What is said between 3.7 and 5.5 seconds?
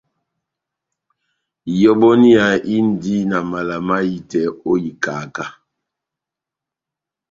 mahitɛ ó ikaká.